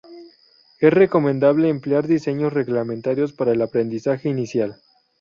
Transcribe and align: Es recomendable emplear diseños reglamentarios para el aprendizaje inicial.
Es 0.79 0.91
recomendable 0.91 1.69
emplear 1.69 2.07
diseños 2.07 2.51
reglamentarios 2.53 3.33
para 3.33 3.51
el 3.51 3.61
aprendizaje 3.61 4.29
inicial. 4.29 4.81